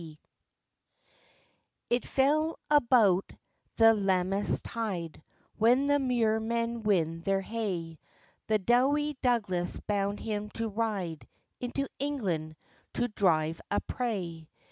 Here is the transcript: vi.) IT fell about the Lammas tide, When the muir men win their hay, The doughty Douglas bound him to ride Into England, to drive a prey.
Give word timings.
vi.) 0.01 0.17
IT 1.91 2.03
fell 2.07 2.57
about 2.71 3.33
the 3.75 3.93
Lammas 3.93 4.59
tide, 4.63 5.21
When 5.59 5.85
the 5.85 5.99
muir 5.99 6.39
men 6.39 6.81
win 6.81 7.21
their 7.21 7.41
hay, 7.41 7.99
The 8.47 8.57
doughty 8.57 9.15
Douglas 9.21 9.77
bound 9.81 10.19
him 10.19 10.49
to 10.55 10.69
ride 10.69 11.27
Into 11.59 11.87
England, 11.99 12.55
to 12.95 13.09
drive 13.09 13.61
a 13.69 13.79
prey. 13.79 14.49